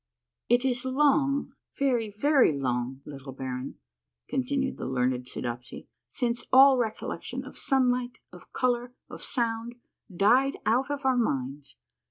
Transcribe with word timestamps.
"It 0.49 0.65
is 0.65 0.83
long, 0.83 1.53
very, 1.77 2.09
very 2.09 2.51
long, 2.57 3.01
little 3.05 3.33
baron," 3.33 3.75
continued 4.27 4.77
the 4.77 4.87
learned 4.87 5.27
Soodopsy," 5.27 5.89
since 6.19 6.47
all 6.51 6.79
recollection 6.79 7.45
of 7.45 7.55
sunlight, 7.55 8.17
of 8.33 8.51
color, 8.51 8.95
of 9.11 9.21
sound, 9.21 9.75
died 10.11 10.57
out 10.65 10.89
of 10.89 11.05
our 11.05 11.15
minds. 11.17 11.75